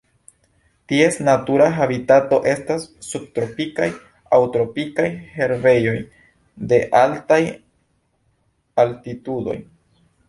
[0.91, 3.89] Ties natura habitato estas subtropikaj
[4.37, 5.05] aŭ tropikaj
[5.37, 5.95] herbejoj
[6.73, 7.41] de altaj
[8.87, 9.59] altitudoj.